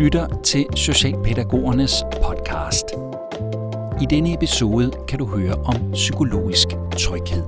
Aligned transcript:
lytter 0.00 0.40
til 0.44 0.66
Socialpædagogernes 0.76 1.92
podcast. 2.22 2.84
I 4.02 4.06
denne 4.10 4.34
episode 4.34 4.90
kan 5.08 5.18
du 5.18 5.26
høre 5.26 5.54
om 5.54 5.74
psykologisk 5.92 6.68
tryghed. 6.98 7.42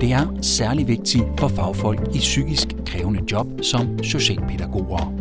Det 0.00 0.12
er 0.12 0.38
særlig 0.42 0.88
vigtigt 0.88 1.24
for 1.38 1.48
fagfolk 1.48 2.00
i 2.14 2.18
psykisk 2.18 2.68
krævende 2.86 3.20
job 3.32 3.46
som 3.62 4.02
socialpædagoger. 4.02 5.12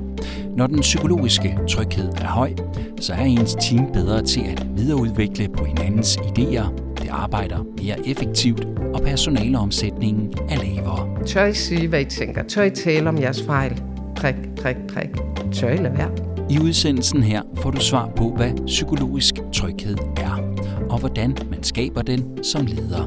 Når 0.56 0.68
den 0.68 0.80
psykologiske 0.80 1.58
tryghed 1.70 2.10
er 2.10 2.28
høj, 2.28 2.54
så 3.00 3.14
er 3.14 3.24
ens 3.24 3.56
team 3.62 3.92
bedre 3.94 4.22
til 4.22 4.42
at 4.42 4.68
videreudvikle 4.76 5.48
på 5.48 5.66
hinandens 5.66 6.18
idéer, 6.18 6.96
det 7.02 7.10
arbejder 7.10 7.66
mere 7.78 8.08
effektivt, 8.08 8.66
og 8.94 9.02
personaleomsætningen 9.02 10.34
er 10.50 10.58
lavere. 10.58 11.26
Tør 11.26 11.46
I 11.46 11.54
sige, 11.54 11.88
hvad 11.88 12.02
I 12.02 12.06
tænker? 12.06 12.44
Tør 12.44 12.64
I 12.64 12.70
tale 12.70 13.10
om 13.10 13.18
jeres 13.18 13.44
fejl? 13.44 13.85
Prik, 14.16 14.36
prik, 14.62 14.76
prik. 14.94 15.10
Tør 15.54 15.70
I 15.70 15.78
lade 15.78 15.98
være? 15.98 16.12
I 16.50 16.60
udsendelsen 16.60 17.24
her 17.24 17.42
får 17.56 17.72
du 17.72 17.82
svar 17.82 18.10
på, 18.16 18.36
hvad 18.36 18.66
psykologisk 18.66 19.36
tryghed 19.54 19.98
er, 20.18 20.56
og 20.90 21.00
hvordan 21.00 21.38
man 21.50 21.64
skaber 21.64 22.02
den 22.02 22.44
som 22.44 22.66
leder. 22.66 23.06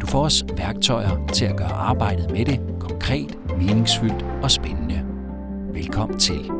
Du 0.00 0.06
får 0.06 0.22
også 0.22 0.44
værktøjer 0.56 1.26
til 1.32 1.44
at 1.44 1.56
gøre 1.56 1.72
arbejdet 1.72 2.30
med 2.30 2.44
det 2.44 2.60
konkret, 2.80 3.38
meningsfyldt 3.58 4.22
og 4.42 4.50
spændende. 4.50 5.02
Velkommen 5.72 6.18
til. 6.18 6.50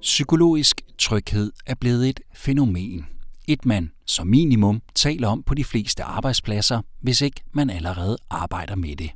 Psykologisk 0.00 0.80
tryghed 0.98 1.52
er 1.66 1.74
blevet 1.74 2.08
et 2.08 2.20
fænomen. 2.34 3.06
Et 3.48 3.66
man 3.66 3.90
som 4.06 4.26
minimum 4.26 4.80
taler 4.94 5.28
om 5.28 5.42
på 5.42 5.54
de 5.54 5.64
fleste 5.64 6.02
arbejdspladser, 6.02 6.80
hvis 7.00 7.20
ikke 7.20 7.40
man 7.52 7.70
allerede 7.70 8.16
arbejder 8.30 8.76
med 8.76 8.96
det. 8.96 9.10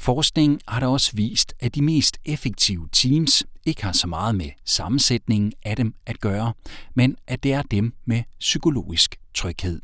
Forskning 0.00 0.60
har 0.68 0.80
da 0.80 0.86
også 0.86 1.10
vist, 1.14 1.54
at 1.60 1.74
de 1.74 1.82
mest 1.82 2.18
effektive 2.24 2.88
teams 2.92 3.44
ikke 3.66 3.84
har 3.84 3.92
så 3.92 4.06
meget 4.06 4.34
med 4.34 4.50
sammensætningen 4.64 5.52
af 5.64 5.76
dem 5.76 5.94
at 6.06 6.20
gøre, 6.20 6.52
men 6.94 7.16
at 7.26 7.42
det 7.42 7.52
er 7.52 7.62
dem 7.62 7.92
med 8.04 8.22
psykologisk 8.38 9.16
tryghed. 9.34 9.80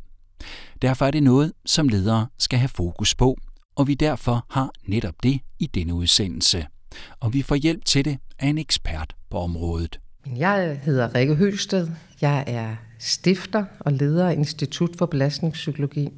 Derfor 0.81 1.05
er 1.05 1.11
det 1.11 1.23
noget, 1.23 1.53
som 1.65 1.89
ledere 1.89 2.27
skal 2.37 2.59
have 2.59 2.69
fokus 2.69 3.15
på, 3.15 3.37
og 3.75 3.87
vi 3.87 3.93
derfor 3.93 4.45
har 4.49 4.71
netop 4.87 5.13
det 5.23 5.39
i 5.59 5.65
denne 5.65 5.93
udsendelse. 5.93 6.65
Og 7.19 7.33
vi 7.33 7.41
får 7.41 7.55
hjælp 7.55 7.85
til 7.85 8.05
det 8.05 8.17
af 8.39 8.47
en 8.47 8.57
ekspert 8.57 9.15
på 9.29 9.37
området. 9.37 9.99
Jeg 10.35 10.79
hedder 10.83 11.15
Rikke 11.15 11.35
Høsted. 11.35 11.89
Jeg 12.21 12.43
er 12.47 12.75
stifter 12.99 13.65
og 13.79 13.93
leder 13.93 14.29
af 14.29 14.33
Institut 14.33 14.95
for 14.97 15.05
Belastningspsykologi, 15.05 16.09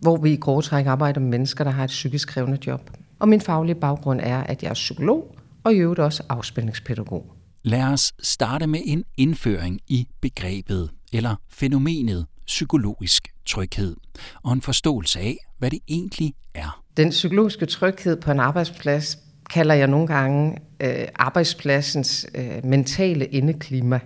hvor 0.00 0.16
vi 0.16 0.32
i 0.32 0.36
grove 0.36 0.62
træk 0.62 0.86
arbejder 0.86 1.20
med 1.20 1.28
mennesker, 1.28 1.64
der 1.64 1.70
har 1.70 1.84
et 1.84 1.88
psykisk 1.90 2.28
krævende 2.28 2.58
job. 2.66 2.90
Og 3.18 3.28
min 3.28 3.40
faglige 3.40 3.74
baggrund 3.74 4.20
er, 4.22 4.40
at 4.40 4.62
jeg 4.62 4.68
er 4.70 4.74
psykolog 4.74 5.36
og 5.64 5.74
i 5.74 5.76
øvrigt 5.76 6.00
også 6.00 6.22
afspændingspædagog. 6.28 7.32
Lad 7.62 7.82
os 7.82 8.12
starte 8.22 8.66
med 8.66 8.80
en 8.84 9.04
indføring 9.16 9.80
i 9.88 10.08
begrebet 10.20 10.90
eller 11.12 11.36
fænomenet 11.50 12.26
psykologisk 12.46 13.28
tryghed 13.46 13.96
og 14.42 14.52
en 14.52 14.62
forståelse 14.62 15.20
af, 15.20 15.36
hvad 15.58 15.70
det 15.70 15.78
egentlig 15.88 16.34
er. 16.54 16.82
Den 16.96 17.10
psykologiske 17.10 17.66
tryghed 17.66 18.16
på 18.16 18.30
en 18.30 18.40
arbejdsplads 18.40 19.18
kalder 19.50 19.74
jeg 19.74 19.86
nogle 19.86 20.06
gange 20.06 20.58
øh, 20.80 21.08
arbejdspladsens 21.14 22.26
øh, 22.34 22.64
mentale 22.64 23.26
indeklima. 23.26 24.00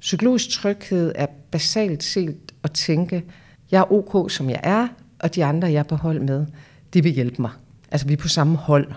Psykologisk 0.00 0.50
tryghed 0.50 1.12
er 1.14 1.26
basalt 1.50 2.04
set 2.04 2.52
at 2.62 2.72
tænke, 2.72 3.24
jeg 3.70 3.78
er 3.80 3.92
ok, 3.92 4.30
som 4.30 4.50
jeg 4.50 4.60
er, 4.62 4.88
og 5.18 5.34
de 5.34 5.44
andre, 5.44 5.68
jeg 5.68 5.78
er 5.78 5.82
på 5.82 5.96
hold 5.96 6.20
med, 6.20 6.46
de 6.94 7.02
vil 7.02 7.12
hjælpe 7.12 7.42
mig. 7.42 7.50
Altså, 7.94 8.06
vi 8.06 8.12
er 8.12 8.16
på 8.16 8.28
samme 8.28 8.56
hold. 8.56 8.92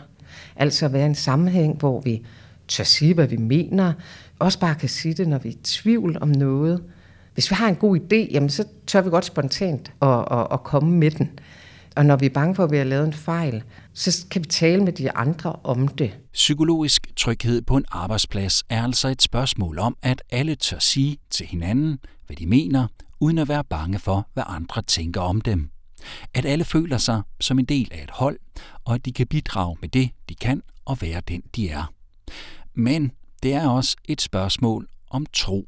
Altså 0.55 0.85
at 0.85 0.93
være 0.93 1.05
en 1.05 1.15
sammenhæng, 1.15 1.77
hvor 1.77 2.01
vi 2.01 2.25
tør 2.67 2.83
sige, 2.83 3.13
hvad 3.13 3.27
vi 3.27 3.37
mener, 3.37 3.93
også 4.39 4.59
bare 4.59 4.75
kan 4.75 4.89
sige 4.89 5.13
det, 5.13 5.27
når 5.27 5.37
vi 5.37 5.49
er 5.49 5.53
i 5.53 5.57
tvivl 5.63 6.17
om 6.21 6.27
noget. 6.27 6.83
Hvis 7.33 7.51
vi 7.51 7.53
har 7.53 7.67
en 7.67 7.75
god 7.75 7.99
idé, 7.99 8.33
jamen, 8.33 8.49
så 8.49 8.63
tør 8.87 9.01
vi 9.01 9.09
godt 9.09 9.25
spontant 9.25 9.91
at, 10.01 10.25
at, 10.31 10.47
at 10.51 10.63
komme 10.63 10.91
med 10.91 11.11
den. 11.11 11.39
Og 11.95 12.05
når 12.05 12.15
vi 12.15 12.25
er 12.25 12.29
bange 12.29 12.55
for, 12.55 12.63
at 12.63 12.71
vi 12.71 12.77
har 12.77 12.83
lavet 12.83 13.07
en 13.07 13.13
fejl, 13.13 13.63
så 13.93 14.25
kan 14.31 14.43
vi 14.43 14.47
tale 14.47 14.83
med 14.83 14.93
de 14.93 15.11
andre 15.11 15.55
om 15.63 15.87
det. 15.87 16.17
Psykologisk 16.33 17.07
tryghed 17.15 17.61
på 17.61 17.77
en 17.77 17.85
arbejdsplads 17.91 18.63
er 18.69 18.83
altså 18.83 19.07
et 19.07 19.21
spørgsmål 19.21 19.79
om, 19.79 19.97
at 20.03 20.21
alle 20.31 20.55
tør 20.55 20.79
sige 20.79 21.17
til 21.29 21.45
hinanden, 21.45 21.99
hvad 22.27 22.35
de 22.35 22.47
mener, 22.47 22.87
uden 23.19 23.37
at 23.37 23.47
være 23.47 23.63
bange 23.63 23.99
for, 23.99 24.27
hvad 24.33 24.43
andre 24.47 24.81
tænker 24.81 25.21
om 25.21 25.41
dem. 25.41 25.69
At 26.33 26.45
alle 26.45 26.65
føler 26.65 26.97
sig 26.97 27.21
som 27.39 27.59
en 27.59 27.65
del 27.65 27.87
af 27.91 28.03
et 28.03 28.11
hold, 28.11 28.39
og 28.85 28.95
at 28.95 29.05
de 29.05 29.13
kan 29.13 29.27
bidrage 29.27 29.77
med 29.81 29.89
det, 29.89 30.09
de 30.29 30.35
kan, 30.35 30.61
og 30.85 31.01
være 31.01 31.21
den, 31.27 31.43
de 31.55 31.69
er. 31.69 31.93
Men 32.73 33.11
det 33.43 33.53
er 33.53 33.67
også 33.67 33.95
et 34.05 34.21
spørgsmål 34.21 34.87
om 35.09 35.25
tro. 35.33 35.67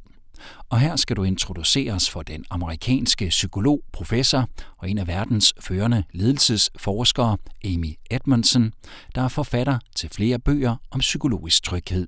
Og 0.69 0.79
her 0.79 0.95
skal 0.95 1.15
du 1.15 1.23
introduceres 1.23 2.09
for 2.09 2.21
den 2.21 2.45
amerikanske 2.49 3.27
psykolog, 3.29 3.83
professor 3.91 4.49
og 4.77 4.89
en 4.89 4.97
af 4.97 5.07
verdens 5.07 5.53
førende 5.59 6.03
ledelsesforskere, 6.13 7.37
Amy 7.65 7.95
Edmondson, 8.11 8.73
der 9.15 9.21
er 9.21 9.27
forfatter 9.27 9.79
til 9.95 10.09
flere 10.09 10.39
bøger 10.39 10.75
om 10.91 10.99
psykologisk 10.99 11.63
tryghed. 11.63 12.07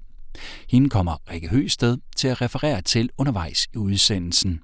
Hende 0.70 0.90
kommer 0.90 1.18
Rikke 1.32 1.50
Høsted 1.50 1.98
til 2.16 2.28
at 2.28 2.42
referere 2.42 2.82
til 2.82 3.10
undervejs 3.18 3.68
i 3.74 3.78
udsendelsen, 3.78 4.60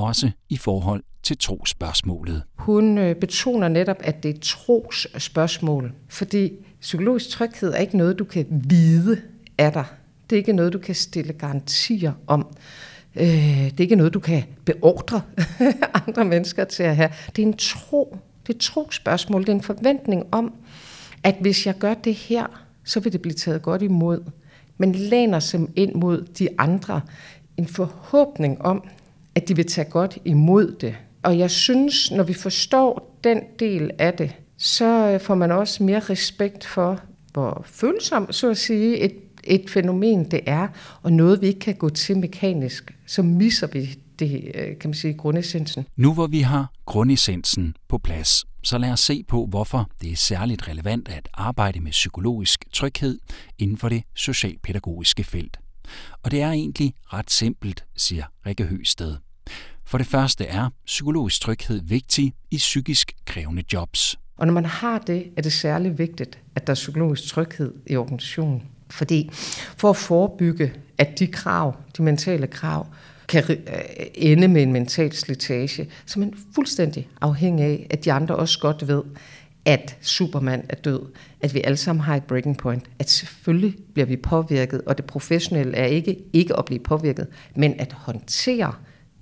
også 0.00 0.30
i 0.48 0.56
forhold 0.56 1.02
til 1.22 1.38
trospørgsmålet. 1.38 2.42
Hun 2.58 2.98
øh, 2.98 3.16
betoner 3.16 3.68
netop, 3.68 3.96
at 4.00 4.22
det 4.22 4.36
er 4.36 4.40
trospørgsmål, 4.42 5.12
trosspørgsmål, 5.12 5.92
fordi 6.08 6.52
psykologisk 6.80 7.28
tryghed 7.28 7.72
er 7.72 7.76
ikke 7.76 7.96
noget, 7.96 8.18
du 8.18 8.24
kan 8.24 8.46
vide 8.50 9.20
af 9.58 9.72
dig. 9.72 9.84
Det 10.30 10.36
er 10.36 10.38
ikke 10.38 10.52
noget, 10.52 10.72
du 10.72 10.78
kan 10.78 10.94
stille 10.94 11.32
garantier 11.32 12.12
om. 12.26 12.46
Øh, 13.16 13.26
det 13.26 13.72
er 13.76 13.80
ikke 13.80 13.96
noget, 13.96 14.14
du 14.14 14.20
kan 14.20 14.42
beordre 14.64 15.22
andre 16.06 16.24
mennesker 16.24 16.64
til 16.64 16.82
at 16.82 16.96
have. 16.96 17.10
Det 17.36 17.42
er 17.42 17.46
en 17.46 17.56
tro. 17.56 18.18
Det 18.42 18.52
er 18.52 18.56
et 18.56 18.60
trospørgsmål. 18.60 19.40
Det 19.40 19.48
er 19.48 19.52
en 19.52 19.62
forventning 19.62 20.24
om, 20.32 20.54
at 21.22 21.36
hvis 21.40 21.66
jeg 21.66 21.78
gør 21.78 21.94
det 21.94 22.14
her, 22.14 22.46
så 22.84 23.00
vil 23.00 23.12
det 23.12 23.22
blive 23.22 23.34
taget 23.34 23.62
godt 23.62 23.82
imod. 23.82 24.24
Men 24.78 24.94
læner 24.94 25.40
sig 25.40 25.60
ind 25.76 25.94
mod 25.94 26.26
de 26.38 26.48
andre. 26.58 27.00
En 27.56 27.66
forhåbning 27.66 28.62
om, 28.62 28.84
at 29.34 29.48
de 29.48 29.56
vil 29.56 29.66
tage 29.66 29.90
godt 29.90 30.18
imod 30.24 30.76
det. 30.80 30.94
Og 31.22 31.38
jeg 31.38 31.50
synes, 31.50 32.10
når 32.10 32.22
vi 32.22 32.34
forstår 32.34 33.18
den 33.24 33.40
del 33.58 33.90
af 33.98 34.14
det, 34.14 34.34
så 34.58 34.84
øh, 34.84 35.20
får 35.20 35.34
man 35.34 35.52
også 35.52 35.82
mere 35.82 36.00
respekt 36.00 36.66
for, 36.66 37.00
hvor 37.32 37.62
følsom, 37.66 38.32
så 38.32 38.50
at 38.50 38.58
sige, 38.58 38.98
et, 38.98 39.14
et 39.44 39.70
fænomen 39.70 40.30
det 40.30 40.40
er, 40.46 40.68
og 41.02 41.12
noget 41.12 41.40
vi 41.40 41.46
ikke 41.46 41.60
kan 41.60 41.74
gå 41.74 41.88
til 41.88 42.18
mekanisk, 42.18 42.94
så 43.06 43.22
misser 43.22 43.66
vi 43.66 43.98
det, 44.18 44.50
øh, 44.54 44.78
kan 44.78 44.90
man 44.90 44.94
sige, 44.94 45.14
grundessensen. 45.14 45.86
Nu 45.96 46.14
hvor 46.14 46.26
vi 46.26 46.40
har 46.40 46.72
grundessensen 46.86 47.74
på 47.88 47.98
plads, 47.98 48.44
så 48.62 48.78
lad 48.78 48.92
os 48.92 49.00
se 49.00 49.24
på, 49.28 49.46
hvorfor 49.46 49.90
det 50.00 50.12
er 50.12 50.16
særligt 50.16 50.68
relevant 50.68 51.08
at 51.08 51.28
arbejde 51.34 51.80
med 51.80 51.90
psykologisk 51.90 52.64
tryghed 52.72 53.18
inden 53.58 53.76
for 53.76 53.88
det 53.88 54.02
socialpædagogiske 54.14 55.24
felt. 55.24 55.58
Og 56.22 56.30
det 56.30 56.42
er 56.42 56.50
egentlig 56.50 56.94
ret 57.12 57.30
simpelt, 57.30 57.84
siger 57.96 58.24
Rikke 58.46 58.64
Høsted. 58.64 59.16
For 59.84 59.98
det 59.98 60.06
første 60.06 60.44
er 60.44 60.70
psykologisk 60.86 61.40
tryghed 61.40 61.80
vigtig 61.84 62.34
i 62.50 62.56
psykisk 62.56 63.12
krævende 63.26 63.62
jobs. 63.72 64.18
Og 64.36 64.46
når 64.46 64.54
man 64.54 64.66
har 64.66 64.98
det, 64.98 65.26
er 65.36 65.42
det 65.42 65.52
særlig 65.52 65.98
vigtigt, 65.98 66.38
at 66.54 66.66
der 66.66 66.70
er 66.70 66.74
psykologisk 66.74 67.26
tryghed 67.26 67.74
i 67.86 67.96
organisationen. 67.96 68.62
Fordi 68.90 69.30
for 69.76 69.90
at 69.90 69.96
forebygge, 69.96 70.72
at 70.98 71.18
de 71.18 71.26
krav, 71.26 71.76
de 71.96 72.02
mentale 72.02 72.46
krav, 72.46 72.86
kan 73.28 73.44
øh, 73.50 73.56
ende 74.14 74.48
med 74.48 74.62
en 74.62 74.72
mental 74.72 75.12
slitage, 75.12 75.88
så 76.06 76.20
er 76.20 76.20
man 76.20 76.34
fuldstændig 76.54 77.08
afhængig 77.20 77.64
af, 77.64 77.86
at 77.90 78.04
de 78.04 78.12
andre 78.12 78.36
også 78.36 78.58
godt 78.58 78.88
ved, 78.88 79.02
at 79.64 79.96
Superman 80.00 80.66
er 80.68 80.74
død, 80.74 81.00
at 81.40 81.54
vi 81.54 81.60
alle 81.60 81.76
sammen 81.76 82.00
har 82.00 82.16
et 82.16 82.24
breaking 82.24 82.56
point, 82.56 82.84
at 82.98 83.10
selvfølgelig 83.10 83.76
bliver 83.94 84.06
vi 84.06 84.16
påvirket, 84.16 84.82
og 84.86 84.96
det 84.98 85.04
professionelle 85.04 85.76
er 85.76 85.86
ikke 85.86 86.18
ikke 86.32 86.56
at 86.56 86.64
blive 86.64 86.80
påvirket, 86.80 87.26
men 87.56 87.80
at 87.80 87.92
håndtere 87.92 88.74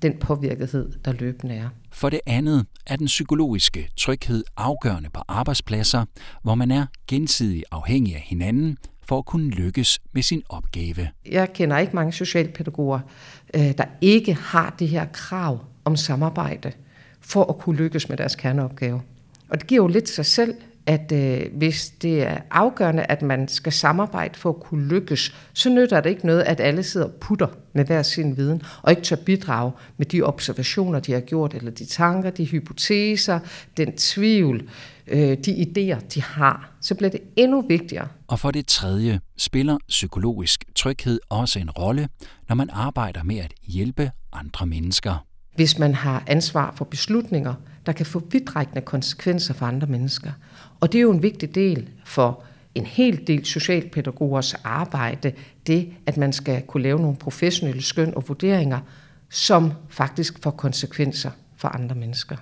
den 0.02 0.16
påvirkethed, 0.20 0.92
der 1.04 1.12
løbende 1.12 1.54
er. 1.54 1.68
For 1.90 2.10
det 2.10 2.20
andet 2.26 2.66
er 2.86 2.96
den 2.96 3.06
psykologiske 3.06 3.88
tryghed 3.96 4.44
afgørende 4.56 5.10
på 5.10 5.20
arbejdspladser, 5.28 6.04
hvor 6.42 6.54
man 6.54 6.70
er 6.70 6.86
gensidigt 7.06 7.64
afhængig 7.70 8.14
af 8.14 8.20
hinanden 8.20 8.76
for 9.02 9.18
at 9.18 9.26
kunne 9.26 9.50
lykkes 9.50 10.00
med 10.12 10.22
sin 10.22 10.42
opgave. 10.48 11.08
Jeg 11.30 11.52
kender 11.52 11.78
ikke 11.78 11.96
mange 11.96 12.12
socialpædagoger, 12.12 13.00
øh, 13.54 13.78
der 13.78 13.84
ikke 14.00 14.34
har 14.34 14.74
det 14.78 14.88
her 14.88 15.06
krav 15.12 15.64
om 15.84 15.96
samarbejde 15.96 16.72
for 17.20 17.44
at 17.44 17.58
kunne 17.58 17.76
lykkes 17.76 18.08
med 18.08 18.16
deres 18.16 18.36
kerneopgave. 18.36 19.00
Og 19.48 19.58
det 19.58 19.66
giver 19.66 19.82
jo 19.82 19.88
lidt 19.88 20.08
sig 20.08 20.26
selv, 20.26 20.54
at 20.88 21.12
øh, 21.12 21.56
hvis 21.56 21.90
det 21.90 22.22
er 22.22 22.38
afgørende, 22.50 23.02
at 23.02 23.22
man 23.22 23.48
skal 23.48 23.72
samarbejde 23.72 24.38
for 24.38 24.50
at 24.50 24.60
kunne 24.60 24.88
lykkes, 24.88 25.34
så 25.52 25.70
nytter 25.70 26.00
det 26.00 26.10
ikke 26.10 26.26
noget, 26.26 26.42
at 26.42 26.60
alle 26.60 26.82
sidder 26.82 27.06
og 27.06 27.12
putter 27.12 27.46
med 27.72 27.84
hver 27.84 28.02
sin 28.02 28.36
viden, 28.36 28.62
og 28.82 28.90
ikke 28.90 29.02
tør 29.02 29.16
bidrage 29.16 29.72
med 29.96 30.06
de 30.06 30.22
observationer, 30.22 31.00
de 31.00 31.12
har 31.12 31.20
gjort, 31.20 31.54
eller 31.54 31.70
de 31.70 31.84
tanker, 31.84 32.30
de 32.30 32.44
hypoteser, 32.44 33.38
den 33.76 33.96
tvivl, 33.96 34.70
øh, 35.06 35.38
de 35.44 35.52
idéer, 35.52 36.08
de 36.14 36.22
har. 36.22 36.72
Så 36.80 36.94
bliver 36.94 37.10
det 37.10 37.20
endnu 37.36 37.60
vigtigere. 37.60 38.08
Og 38.26 38.40
for 38.40 38.50
det 38.50 38.66
tredje 38.66 39.20
spiller 39.38 39.78
psykologisk 39.88 40.64
tryghed 40.74 41.20
også 41.28 41.58
en 41.58 41.70
rolle, 41.70 42.08
når 42.48 42.54
man 42.56 42.70
arbejder 42.72 43.22
med 43.22 43.38
at 43.38 43.52
hjælpe 43.62 44.10
andre 44.32 44.66
mennesker. 44.66 45.27
Hvis 45.58 45.78
man 45.78 45.94
har 45.94 46.22
ansvar 46.26 46.74
for 46.76 46.84
beslutninger, 46.84 47.54
der 47.86 47.92
kan 47.92 48.06
få 48.06 48.22
vidtrækkende 48.30 48.80
konsekvenser 48.80 49.54
for 49.54 49.66
andre 49.66 49.86
mennesker. 49.86 50.30
Og 50.80 50.92
det 50.92 50.98
er 50.98 51.02
jo 51.02 51.10
en 51.10 51.22
vigtig 51.22 51.54
del 51.54 51.88
for 52.04 52.42
en 52.74 52.86
hel 52.86 53.26
del 53.26 53.44
socialpædagogers 53.44 54.54
arbejde, 54.54 55.32
det 55.66 55.88
at 56.06 56.16
man 56.16 56.32
skal 56.32 56.62
kunne 56.62 56.82
lave 56.82 57.00
nogle 57.00 57.16
professionelle 57.16 57.82
skøn 57.82 58.12
og 58.16 58.28
vurderinger, 58.28 58.80
som 59.30 59.72
faktisk 59.88 60.42
får 60.42 60.50
konsekvenser 60.50 61.30
for 61.56 61.68
andre 61.68 61.94
mennesker. 61.94 62.36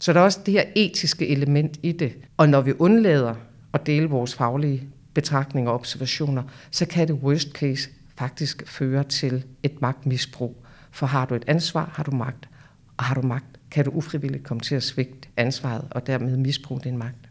Så 0.00 0.12
der 0.12 0.20
er 0.20 0.24
også 0.24 0.40
det 0.46 0.54
her 0.54 0.64
etiske 0.76 1.28
element 1.28 1.78
i 1.82 1.92
det. 1.92 2.12
Og 2.36 2.48
når 2.48 2.60
vi 2.60 2.72
undlader 2.78 3.34
at 3.72 3.86
dele 3.86 4.08
vores 4.08 4.34
faglige 4.34 4.88
betragtninger 5.14 5.70
og 5.70 5.74
observationer, 5.74 6.42
så 6.70 6.86
kan 6.86 7.08
det 7.08 7.14
worst 7.14 7.48
case 7.48 7.88
faktisk 8.18 8.62
føre 8.66 9.04
til 9.04 9.44
et 9.62 9.80
magtmisbrug. 9.80 10.64
For 10.90 11.06
har 11.06 11.26
du 11.26 11.34
et 11.34 11.44
ansvar, 11.46 11.90
har 11.94 12.02
du 12.02 12.10
magt. 12.10 12.48
Og 12.96 13.04
har 13.04 13.14
du 13.14 13.22
magt, 13.22 13.46
kan 13.70 13.84
du 13.84 13.90
ufrivilligt 13.90 14.44
komme 14.44 14.60
til 14.60 14.74
at 14.74 14.82
svigte 14.82 15.28
ansvaret 15.36 15.88
og 15.90 16.06
dermed 16.06 16.36
misbruge 16.36 16.80
din 16.80 16.98
magt. 16.98 17.28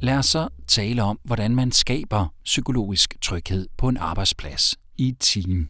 Lad 0.00 0.18
os 0.18 0.26
så 0.26 0.48
tale 0.66 1.02
om, 1.02 1.18
hvordan 1.24 1.54
man 1.54 1.72
skaber 1.72 2.34
psykologisk 2.44 3.16
tryghed 3.20 3.68
på 3.76 3.88
en 3.88 3.96
arbejdsplads 3.96 4.74
i 4.98 5.08
et 5.08 5.16
team. 5.20 5.68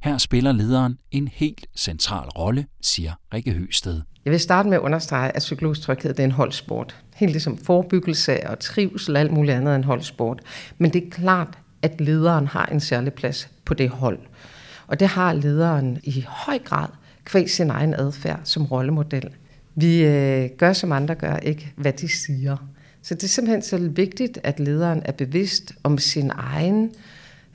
Her 0.00 0.18
spiller 0.18 0.52
lederen 0.52 0.98
en 1.10 1.28
helt 1.28 1.66
central 1.76 2.28
rolle, 2.28 2.66
siger 2.82 3.12
Rikke 3.34 3.52
Høsted. 3.52 4.02
Jeg 4.24 4.30
vil 4.30 4.40
starte 4.40 4.68
med 4.68 4.76
at 4.76 4.82
understrege, 4.82 5.36
at 5.36 5.38
psykologisk 5.38 5.80
tryghed 5.80 6.10
det 6.10 6.20
er 6.20 6.24
en 6.24 6.30
holdsport. 6.30 7.04
Helt 7.14 7.32
ligesom 7.32 7.58
forebyggelse 7.58 8.48
og 8.48 8.58
trivsel 8.58 9.16
og 9.16 9.20
alt 9.20 9.32
muligt 9.32 9.56
andet 9.56 9.72
er 9.72 9.76
en 9.76 9.84
holdsport. 9.84 10.40
Men 10.78 10.92
det 10.92 11.04
er 11.04 11.10
klart, 11.10 11.58
at 11.84 12.00
lederen 12.00 12.46
har 12.46 12.66
en 12.66 12.80
særlig 12.80 13.12
plads 13.12 13.48
på 13.64 13.74
det 13.74 13.90
hold. 13.90 14.18
Og 14.86 15.00
det 15.00 15.08
har 15.08 15.32
lederen 15.32 15.98
i 16.02 16.24
høj 16.28 16.58
grad 16.58 16.88
kvæg 17.24 17.50
sin 17.50 17.70
egen 17.70 17.94
adfærd 17.94 18.40
som 18.44 18.64
rollemodel. 18.64 19.30
Vi 19.74 20.04
øh, 20.04 20.50
gør, 20.58 20.72
som 20.72 20.92
andre 20.92 21.14
gør, 21.14 21.36
ikke 21.36 21.72
hvad 21.76 21.92
de 21.92 22.08
siger. 22.08 22.56
Så 23.02 23.14
det 23.14 23.22
er 23.22 23.28
simpelthen 23.28 23.62
så 23.62 23.78
vigtigt, 23.78 24.38
at 24.42 24.60
lederen 24.60 25.02
er 25.04 25.12
bevidst 25.12 25.72
om 25.82 25.98
sin 25.98 26.30
egen 26.34 26.90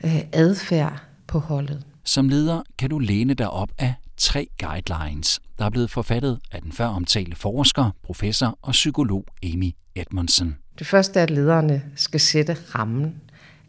øh, 0.03 0.21
adfærd 0.33 1.03
på 1.27 1.39
holdet. 1.39 1.83
Som 2.03 2.29
leder 2.29 2.61
kan 2.77 2.89
du 2.89 2.99
læne 2.99 3.33
dig 3.33 3.49
op 3.49 3.69
af 3.77 3.93
tre 4.17 4.47
guidelines, 4.59 5.39
der 5.57 5.65
er 5.65 5.69
blevet 5.69 5.91
forfattet 5.91 6.39
af 6.51 6.61
den 6.61 6.71
før 6.71 6.85
omtalte 6.85 7.35
forsker, 7.35 7.91
professor 8.03 8.57
og 8.61 8.71
psykolog 8.71 9.25
Amy 9.43 9.71
Edmondson. 9.95 10.55
Det 10.79 10.87
første 10.87 11.19
er, 11.19 11.23
at 11.23 11.29
lederne 11.29 11.81
skal 11.95 12.19
sætte 12.19 12.57
rammen. 12.75 13.15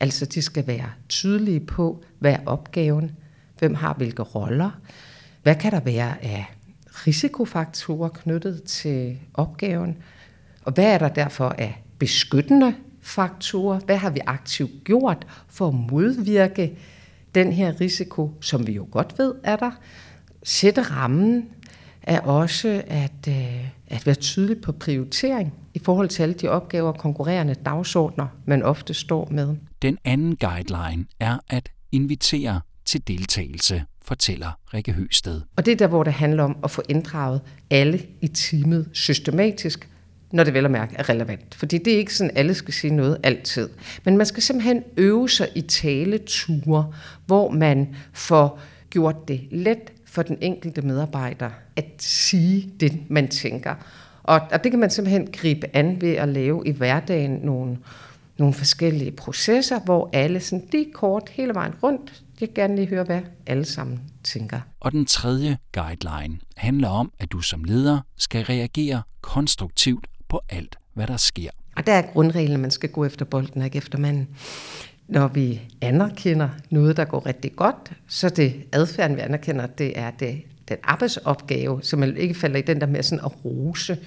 Altså 0.01 0.27
de 0.27 0.43
skal 0.43 0.67
være 0.67 0.91
tydelige 1.09 1.61
på, 1.61 2.03
hvad 2.19 2.33
er 2.33 2.39
opgaven, 2.47 3.11
hvem 3.59 3.75
har 3.75 3.95
hvilke 3.95 4.23
roller, 4.23 4.71
hvad 5.43 5.55
kan 5.55 5.73
der 5.73 5.81
være 5.81 6.25
af 6.25 6.47
risikofaktorer 7.07 8.09
knyttet 8.09 8.63
til 8.63 9.19
opgaven, 9.35 9.97
og 10.63 10.73
hvad 10.73 10.85
er 10.85 10.99
der 10.99 11.09
derfor 11.09 11.49
af 11.49 11.83
beskyttende 11.99 12.75
faktorer? 13.01 13.79
Hvad 13.79 13.97
har 13.97 14.11
vi 14.11 14.21
aktivt 14.27 14.85
gjort 14.85 15.27
for 15.49 15.69
at 15.69 15.75
modvirke 15.75 16.79
den 17.35 17.53
her 17.53 17.81
risiko, 17.81 18.33
som 18.41 18.67
vi 18.67 18.73
jo 18.73 18.89
godt 18.91 19.19
ved 19.19 19.35
er 19.45 19.57
der? 19.57 19.71
Sætte 20.43 20.83
rammen 20.83 21.49
er 22.03 22.21
også 22.21 22.83
at, 22.87 23.29
øh, 23.29 23.69
at 23.87 24.07
være 24.07 24.15
tydelig 24.15 24.61
på 24.61 24.73
prioritering 24.73 25.55
i 25.75 25.79
forhold 25.79 26.09
til 26.09 26.23
alle 26.23 26.35
de 26.35 26.49
opgaver 26.49 26.89
og 26.89 26.99
konkurrerende 26.99 27.55
dagsordner, 27.55 28.27
man 28.47 28.63
ofte 28.63 28.95
står 28.95 29.29
med. 29.31 29.57
Den 29.83 29.99
anden 30.05 30.37
guideline 30.37 31.05
er 31.21 31.39
at 31.49 31.69
invitere 31.93 32.61
til 32.85 33.09
deltagelse, 33.09 33.85
fortæller 34.03 34.51
Rikke 34.75 34.93
Høsted. 34.93 35.41
Og 35.57 35.67
det 35.67 35.73
er 35.73 35.77
der, 35.77 35.87
hvor 35.87 36.03
det 36.03 36.13
handler 36.13 36.43
om 36.45 36.57
at 36.65 36.71
få 36.71 36.83
inddraget 36.89 37.41
alle 37.71 38.07
i 38.21 38.29
teamet 38.29 38.89
systematisk, 38.93 39.89
når 40.33 40.45
det 40.45 40.55
vel 40.55 40.65
at 40.65 40.71
mærke 40.71 40.97
er 40.97 41.09
relevant. 41.09 41.55
Fordi 41.55 41.79
det 41.79 41.93
er 41.93 41.99
ikke 41.99 42.15
sådan, 42.15 42.31
at 42.31 42.39
alle 42.39 42.55
skal 42.55 42.75
sige 42.75 42.95
noget 42.95 43.19
altid. 43.23 43.69
Men 44.05 44.17
man 44.17 44.27
skal 44.27 44.43
simpelthen 44.43 44.83
øve 44.97 45.29
sig 45.29 45.49
i 45.55 45.61
taleture, 45.61 46.93
hvor 47.27 47.51
man 47.51 47.95
får 48.13 48.61
gjort 48.91 49.29
det 49.29 49.41
let 49.51 49.93
for 50.11 50.23
den 50.23 50.39
enkelte 50.41 50.83
medarbejder 50.83 51.51
at 51.77 51.85
sige 51.99 52.73
det, 52.81 53.11
man 53.11 53.29
tænker. 53.29 53.75
Og, 54.23 54.41
og 54.53 54.65
det 54.65 54.73
kan 54.73 54.81
man 54.81 54.91
simpelthen 54.91 55.29
gribe 55.33 55.77
an 55.77 56.01
ved 56.01 56.15
at 56.15 56.29
lave 56.29 56.63
i 56.67 56.71
hverdagen 56.71 57.31
nogle, 57.31 57.79
nogle 58.39 58.55
forskellige 58.55 59.11
processer, 59.11 59.81
hvor 59.81 60.11
alle 60.13 60.41
sådan 60.41 60.69
lige 60.73 60.93
kort 60.93 61.29
hele 61.29 61.55
vejen 61.55 61.75
rundt, 61.83 62.23
jeg 62.41 62.49
vil 62.49 62.55
gerne 62.55 62.77
lige 62.77 62.89
høre, 62.89 63.05
hvad 63.05 63.21
alle 63.47 63.65
sammen 63.65 64.01
tænker. 64.25 64.61
Og 64.81 64.93
den 64.93 65.07
tredje 65.07 65.59
guideline 65.73 66.39
handler 66.57 66.89
om, 66.89 67.13
at 67.19 67.33
du 67.33 67.41
som 67.41 67.65
leder 67.65 68.01
skal 68.17 68.45
reagere 68.45 69.03
konstruktivt 69.21 70.07
på 70.29 70.41
alt, 70.49 70.79
hvad 70.95 71.07
der 71.07 71.17
sker. 71.17 71.51
Og 71.77 71.87
der 71.87 71.93
er 71.93 72.03
grundreglen, 72.03 72.55
at 72.55 72.61
man 72.61 72.71
skal 72.71 72.89
gå 72.89 73.05
efter 73.05 73.25
bolden, 73.25 73.63
ikke 73.63 73.79
efter 73.79 73.99
manden. 73.99 74.29
Når 75.11 75.29
vi 75.29 75.61
anerkender 75.81 76.49
noget, 76.71 76.97
der 76.97 77.05
går 77.05 77.27
rigtig 77.27 77.57
godt, 77.57 77.93
så 78.09 78.29
det 78.29 78.55
adfærden, 78.73 79.17
vi 79.17 79.21
anerkender, 79.21 79.67
det 79.67 79.99
er 79.99 80.11
det, 80.11 80.43
den 80.69 80.77
arbejdsopgave, 80.83 81.83
som 81.83 82.03
ikke 82.03 82.35
falder 82.35 82.59
i 82.59 82.63
den 82.63 82.81
der 82.81 82.87
med 82.87 83.03
sådan 83.03 83.25
at 83.25 83.45
rose. 83.45 83.99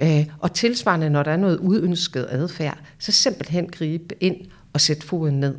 Øh, 0.00 0.26
og 0.38 0.52
tilsvarende, 0.54 1.10
når 1.10 1.22
der 1.22 1.30
er 1.30 1.36
noget 1.36 1.58
uønsket 1.60 2.26
adfærd, 2.30 2.78
så 2.98 3.12
simpelthen 3.12 3.66
gribe 3.66 4.14
ind 4.20 4.36
og 4.72 4.80
sætte 4.80 5.06
foden 5.06 5.40
ned. 5.40 5.54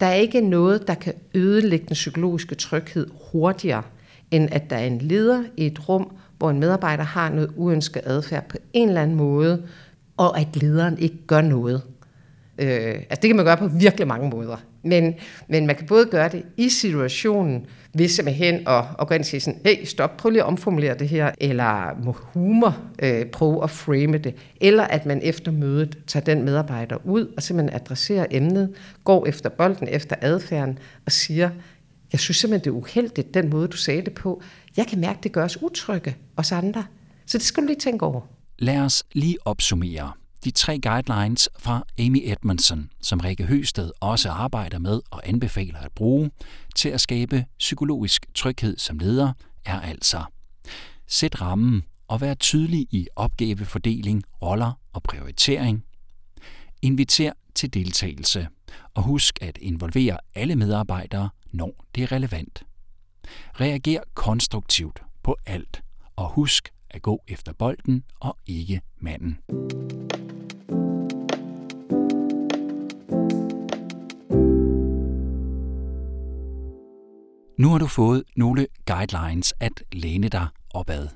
Der 0.00 0.06
er 0.06 0.14
ikke 0.14 0.40
noget, 0.40 0.88
der 0.88 0.94
kan 0.94 1.14
ødelægge 1.34 1.86
den 1.86 1.94
psykologiske 1.94 2.54
tryghed 2.54 3.06
hurtigere, 3.32 3.82
end 4.30 4.48
at 4.52 4.70
der 4.70 4.76
er 4.76 4.86
en 4.86 4.98
leder 4.98 5.44
i 5.56 5.66
et 5.66 5.88
rum, 5.88 6.16
hvor 6.38 6.50
en 6.50 6.60
medarbejder 6.60 7.04
har 7.04 7.30
noget 7.30 7.50
uønsket 7.56 8.02
adfærd 8.04 8.48
på 8.48 8.56
en 8.72 8.88
eller 8.88 9.02
anden 9.02 9.16
måde, 9.16 9.62
og 10.16 10.40
at 10.40 10.56
lederen 10.56 10.98
ikke 10.98 11.26
gør 11.26 11.40
noget. 11.40 11.82
Øh, 12.58 12.94
altså 12.94 13.18
det 13.22 13.28
kan 13.28 13.36
man 13.36 13.44
gøre 13.44 13.56
på 13.56 13.68
virkelig 13.68 14.06
mange 14.06 14.30
måder. 14.30 14.56
Men, 14.82 15.14
men 15.48 15.66
man 15.66 15.76
kan 15.76 15.86
både 15.86 16.06
gøre 16.06 16.28
det 16.28 16.42
i 16.56 16.68
situationen, 16.68 17.66
ved 17.94 18.08
simpelthen 18.08 18.68
at, 18.68 18.84
at 19.00 19.08
gå 19.08 19.14
ind 19.14 19.20
og 19.20 19.26
sige 19.26 19.40
sådan, 19.40 19.60
hey, 19.64 19.84
stop, 19.84 20.16
prøv 20.16 20.30
lige 20.30 20.42
at 20.42 20.46
omformulere 20.46 20.94
det 20.94 21.08
her, 21.08 21.30
eller 21.40 22.02
må 22.04 22.12
humor 22.12 22.78
øh, 23.02 23.26
prøve 23.26 23.64
at 23.64 23.70
frame 23.70 24.18
det, 24.18 24.34
eller 24.60 24.84
at 24.84 25.06
man 25.06 25.20
efter 25.22 25.52
mødet 25.52 25.98
tager 26.06 26.24
den 26.24 26.44
medarbejder 26.44 26.96
ud 27.04 27.32
og 27.36 27.42
simpelthen 27.42 27.74
adresserer 27.80 28.26
emnet, 28.30 28.74
går 29.04 29.26
efter 29.26 29.48
bolden, 29.48 29.88
efter 29.88 30.16
adfærden 30.20 30.78
og 31.06 31.12
siger, 31.12 31.50
jeg 32.12 32.20
synes 32.20 32.36
simpelthen, 32.36 32.64
det 32.64 32.78
er 32.78 32.80
uheldigt, 32.82 33.34
den 33.34 33.50
måde, 33.50 33.68
du 33.68 33.76
sagde 33.76 34.02
det 34.02 34.14
på. 34.14 34.42
Jeg 34.76 34.86
kan 34.86 35.00
mærke, 35.00 35.18
det 35.22 35.32
gør 35.32 35.44
os 35.44 35.62
utrygge, 35.62 36.16
os 36.36 36.52
andre. 36.52 36.84
Så 37.26 37.38
det 37.38 37.46
skal 37.46 37.62
du 37.62 37.66
lige 37.66 37.78
tænke 37.78 38.06
over. 38.06 38.20
Lad 38.58 38.78
os 38.78 39.04
lige 39.12 39.36
opsummere 39.44 40.12
de 40.44 40.50
tre 40.50 40.78
guidelines 40.78 41.48
fra 41.58 41.82
Amy 41.98 42.20
Edmondson, 42.24 42.90
som 43.00 43.20
Rikke 43.20 43.44
Høsted 43.44 43.90
også 44.00 44.30
arbejder 44.30 44.78
med 44.78 45.00
og 45.10 45.28
anbefaler 45.28 45.78
at 45.78 45.92
bruge 45.92 46.30
til 46.74 46.88
at 46.88 47.00
skabe 47.00 47.44
psykologisk 47.58 48.26
tryghed 48.34 48.78
som 48.78 48.98
leder, 48.98 49.32
er 49.64 49.80
altså 49.80 50.24
Sæt 51.06 51.40
rammen 51.40 51.84
og 52.08 52.20
vær 52.20 52.34
tydelig 52.34 52.86
i 52.90 53.08
opgavefordeling, 53.16 54.24
roller 54.42 54.72
og 54.92 55.02
prioritering. 55.02 55.84
Inviter 56.82 57.32
til 57.54 57.74
deltagelse 57.74 58.48
og 58.94 59.02
husk 59.02 59.38
at 59.42 59.58
involvere 59.62 60.18
alle 60.34 60.56
medarbejdere, 60.56 61.28
når 61.52 61.84
det 61.94 62.02
er 62.02 62.12
relevant. 62.12 62.62
Reager 63.60 64.00
konstruktivt 64.14 65.02
på 65.22 65.36
alt 65.46 65.82
og 66.16 66.28
husk 66.28 66.68
at 66.90 67.02
gå 67.02 67.22
efter 67.28 67.52
bolden 67.52 68.04
og 68.20 68.36
ikke 68.46 68.80
manden. 69.00 69.38
Nu 77.58 77.68
har 77.68 77.78
du 77.78 77.86
fået 77.86 78.22
nogle 78.36 78.66
guidelines 78.86 79.54
at 79.60 79.82
læne 79.92 80.28
dig 80.28 80.46
opad. 80.74 81.08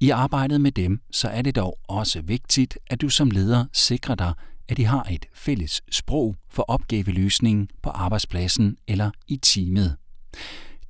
I 0.00 0.10
arbejdet 0.10 0.60
med 0.60 0.72
dem, 0.72 1.00
så 1.10 1.28
er 1.28 1.42
det 1.42 1.56
dog 1.56 1.78
også 1.88 2.20
vigtigt, 2.20 2.78
at 2.86 3.00
du 3.00 3.08
som 3.08 3.30
leder 3.30 3.66
sikrer 3.72 4.14
dig, 4.14 4.32
at 4.68 4.76
de 4.76 4.84
har 4.84 5.02
et 5.10 5.26
fælles 5.34 5.82
sprog 5.90 6.36
for 6.50 6.62
opgaveløsningen 6.62 7.68
på 7.82 7.90
arbejdspladsen 7.90 8.76
eller 8.88 9.10
i 9.28 9.36
teamet. 9.36 9.96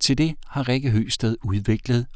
Til 0.00 0.18
det 0.18 0.34
har 0.46 0.68
Rikke 0.68 0.90
Høsted 0.90 1.36
udviklet 1.44 2.06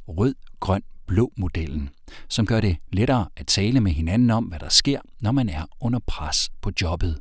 blå-modellen, 1.07 1.89
som 2.29 2.47
gør 2.47 2.61
det 2.61 2.77
lettere 2.93 3.27
at 3.37 3.47
tale 3.47 3.81
med 3.81 3.93
hinanden 3.93 4.31
om, 4.31 4.45
hvad 4.45 4.59
der 4.59 4.69
sker, 4.69 5.01
når 5.21 5.33
man 5.33 5.49
er 5.49 5.65
under 5.81 5.99
pres 6.07 6.51
på 6.61 6.71
jobbet. 6.83 7.19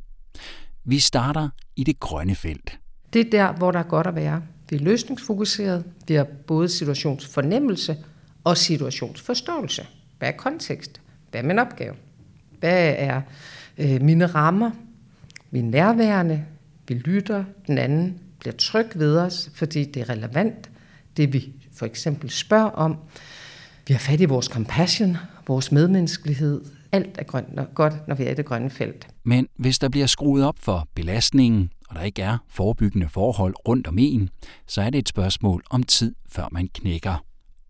Vi 0.84 0.98
starter 0.98 1.48
i 1.76 1.84
det 1.84 2.00
grønne 2.00 2.34
felt. 2.34 2.78
Det 3.12 3.26
er 3.26 3.30
der, 3.30 3.52
hvor 3.52 3.70
der 3.70 3.78
er 3.78 3.82
godt 3.82 4.06
at 4.06 4.14
være. 4.14 4.42
Vi 4.70 4.76
er 4.76 4.80
løsningsfokuseret. 4.80 5.84
Vi 6.08 6.14
har 6.14 6.26
både 6.46 6.68
situationsfornemmelse 6.68 7.96
og 8.44 8.56
situationsforståelse. 8.56 9.86
Hvad 10.18 10.28
er 10.28 10.36
kontekst? 10.36 11.00
Hvad 11.30 11.40
er 11.40 11.46
min 11.46 11.58
opgave? 11.58 11.94
Hvad 12.58 12.94
er 12.98 13.20
øh, 13.78 14.02
mine 14.02 14.26
rammer? 14.26 14.70
Vi 15.50 15.58
er 15.58 15.62
nærværende. 15.62 16.44
Vi 16.88 16.94
lytter. 16.94 17.44
Den 17.66 17.78
anden 17.78 18.18
bliver 18.38 18.54
tryg 18.54 18.86
ved 18.94 19.18
os, 19.18 19.50
fordi 19.54 19.84
det 19.84 20.02
er 20.02 20.08
relevant. 20.08 20.70
Det 21.16 21.32
vi 21.32 21.52
for 21.74 21.86
eksempel 21.86 22.30
spørger 22.30 22.70
om. 22.70 22.96
Vi 23.88 23.94
har 23.94 23.98
fat 23.98 24.20
i 24.20 24.24
vores 24.24 24.46
compassion, 24.46 25.16
vores 25.46 25.72
medmenneskelighed. 25.72 26.60
Alt 26.92 27.18
er 27.18 27.24
grønt 27.24 27.58
og 27.58 27.66
godt, 27.74 28.08
når 28.08 28.14
vi 28.14 28.24
er 28.24 28.30
i 28.30 28.34
det 28.34 28.44
grønne 28.44 28.70
felt. 28.70 29.08
Men 29.24 29.48
hvis 29.56 29.78
der 29.78 29.88
bliver 29.88 30.06
skruet 30.06 30.44
op 30.44 30.54
for 30.58 30.88
belastningen, 30.94 31.70
og 31.88 31.96
der 31.96 32.02
ikke 32.02 32.22
er 32.22 32.38
forebyggende 32.48 33.08
forhold 33.08 33.54
rundt 33.68 33.86
om 33.86 33.98
en, 33.98 34.30
så 34.66 34.82
er 34.82 34.90
det 34.90 34.98
et 34.98 35.08
spørgsmål 35.08 35.62
om 35.70 35.82
tid, 35.82 36.14
før 36.28 36.48
man 36.52 36.68
knækker. 36.74 37.24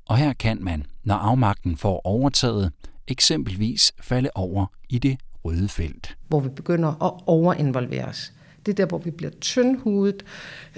Og 0.07 0.17
her 0.17 0.33
kan 0.33 0.59
man, 0.61 0.87
når 1.05 1.15
afmagten 1.15 1.77
får 1.77 2.01
overtaget, 2.05 2.73
eksempelvis 3.09 3.93
falde 4.01 4.31
over 4.35 4.67
i 4.89 4.99
det 4.99 5.19
røde 5.45 5.69
felt. 5.69 6.17
Hvor 6.29 6.41
vi 6.41 6.49
begynder 6.49 6.89
at 6.89 7.23
overinvolvere 7.27 8.05
os. 8.05 8.33
Det 8.67 8.73
er 8.73 8.77
der, 8.77 8.87
hvor 8.87 8.99
vi 8.99 9.11
bliver 9.11 9.31
tyndhudet. 9.41 10.23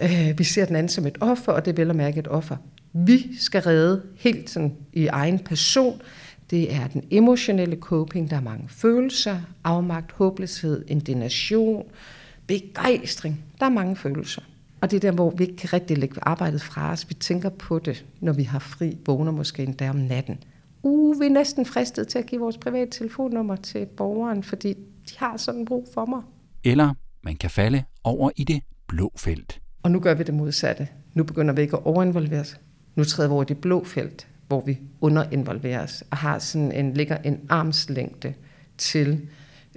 Øh, 0.03 0.39
vi 0.39 0.45
ser 0.45 0.65
den 0.65 0.77
anden 0.77 0.89
som 0.89 1.07
et 1.07 1.19
offer, 1.21 1.53
og 1.53 1.65
det 1.65 1.71
er 1.71 1.77
vel 1.77 1.91
at 1.91 1.97
mærke 1.97 2.19
et 2.19 2.29
offer. 2.29 2.57
Vi 2.97 3.37
skal 3.39 3.63
redde 3.63 4.03
helt 4.17 4.51
sådan 4.51 4.77
i 4.93 5.07
egen 5.07 5.39
person. 5.39 6.03
Det 6.51 6.75
er 6.75 6.89
den 6.89 7.05
emotionelle 7.11 7.77
coping. 7.77 8.31
Der 8.31 8.37
er 8.37 8.41
mange 8.41 8.69
følelser, 8.69 9.41
afmagt, 9.65 10.13
håbløshed, 10.13 10.85
indignation, 10.89 11.85
begejstring. 12.47 13.45
Der 13.61 13.67
er 13.67 13.71
mange 13.71 13.97
følelser. 13.97 14.43
Og 14.81 14.91
det 14.91 14.97
er 14.97 15.01
der, 15.01 15.13
hvor 15.13 15.31
vi 15.31 15.45
ikke 15.45 15.57
kan 15.57 15.73
rigtig 15.73 15.99
lægge 15.99 16.21
arbejdet 16.23 16.63
fra 16.63 16.93
os. 16.93 17.09
Vi 17.09 17.15
tænker 17.15 17.49
på 17.49 17.79
det, 17.79 18.05
når 18.21 18.33
vi 18.33 18.43
har 18.43 18.59
fri, 18.59 18.99
vågner 19.07 19.33
måske 19.33 19.63
endda 19.63 19.91
om 19.91 19.97
natten. 19.97 20.39
Uh, 20.83 21.21
vi 21.21 21.27
er 21.27 21.31
næsten 21.31 21.67
fristet 21.67 22.09
til 22.09 22.19
at 22.19 22.27
give 22.27 22.41
vores 22.41 22.59
private 22.59 22.91
telefonnummer 22.91 23.57
til 23.57 23.87
borgeren, 23.87 24.43
fordi 24.43 24.73
de 25.11 25.15
har 25.17 25.37
sådan 25.37 25.65
brug 25.65 25.89
for 25.95 26.07
mig. 26.07 26.23
Eller 26.65 26.95
man 27.25 27.37
kan 27.37 27.51
falde 27.51 27.85
over 28.05 28.31
i 28.37 28.45
det 28.45 28.63
blå 28.89 29.13
felt. 29.17 29.61
Og 29.83 29.91
nu 29.91 30.01
gør 30.01 30.15
vi 30.15 30.23
det 30.23 30.35
modsatte. 30.35 30.89
Nu 31.15 31.25
begynder 31.25 31.55
vi 31.55 31.63
ikke 31.63 31.77
at 31.77 31.87
overinvolveres. 31.87 32.61
Nu 32.97 33.05
træder 33.05 33.29
vi 33.29 33.33
over 33.33 33.43
i 33.43 33.47
det 33.47 33.59
blå 33.59 33.85
felt, 33.85 34.27
hvor 34.49 34.61
vi 34.61 34.79
underinvolveres 35.01 36.05
og 36.11 36.17
har 36.17 36.39
sådan 36.39 36.73
en, 36.73 36.95
ligger 36.95 37.17
en 37.17 37.41
armslængde 37.49 38.35
til 38.79 39.29